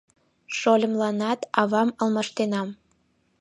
Шольымланат 0.57 1.39
авам 1.61 1.89
алмаштенам... 2.01 2.69